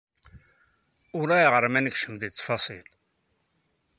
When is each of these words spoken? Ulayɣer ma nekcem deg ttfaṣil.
Ulayɣer 1.19 1.65
ma 1.69 1.79
nekcem 1.81 2.15
deg 2.17 2.31
ttfaṣil. 2.31 2.87